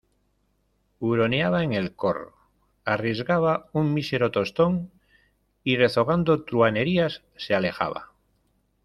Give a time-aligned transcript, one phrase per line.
[0.99, 2.33] huroneaba en el corro,
[2.85, 4.89] arriesgaba un mísero tostón,
[5.63, 8.11] y rezongando truhanerías se alejaba.